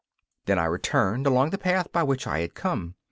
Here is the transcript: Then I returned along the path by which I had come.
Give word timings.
Then 0.45 0.57
I 0.57 0.63
returned 0.65 1.27
along 1.27 1.51
the 1.51 1.59
path 1.59 1.91
by 1.91 2.01
which 2.01 2.25
I 2.25 2.39
had 2.39 2.55
come. 2.55 2.95